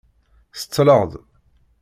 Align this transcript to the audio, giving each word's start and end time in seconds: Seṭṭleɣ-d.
Seṭṭleɣ-d. 0.59 1.13